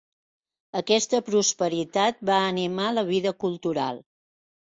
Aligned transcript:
Aquesta 0.79 1.19
prosperitat 1.27 2.25
va 2.31 2.39
animar 2.47 2.87
la 2.95 3.03
vida 3.13 3.35
cultural. 3.47 4.01